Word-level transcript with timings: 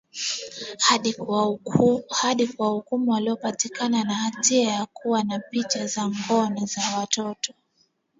Hadi 0.79 1.13
kuwahukumu 2.53 3.11
waliopatikana 3.11 4.03
na 4.03 4.13
hatia 4.13 4.71
ya 4.71 4.85
kuwa 4.85 5.23
na 5.23 5.39
picha 5.39 5.87
za 5.87 6.07
ngono 6.09 6.65
za 6.65 6.97
watoto. 6.97 7.53